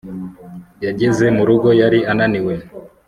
[0.85, 2.55] yageze mu rugo yari ananiwe